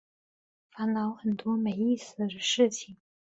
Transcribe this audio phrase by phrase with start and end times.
[0.71, 2.97] 烦恼很多没意思的事情